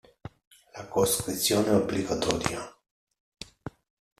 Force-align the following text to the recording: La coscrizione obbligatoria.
La 0.73 0.83
coscrizione 0.87 1.69
obbligatoria. 1.73 2.67